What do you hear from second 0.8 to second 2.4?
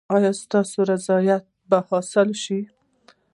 رضایت به حاصل